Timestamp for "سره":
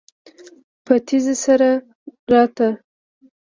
1.45-1.69